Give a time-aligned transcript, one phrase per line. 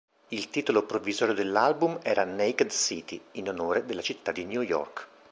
[0.29, 5.07] Il titolo provvisorio dell'album era "Naked City", in onore alla città di New York.